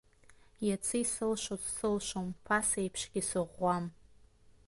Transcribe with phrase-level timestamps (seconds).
[0.67, 3.85] Иацы исылшоз сылшом, ԥасеиԥшгьы сыӷәӷәам.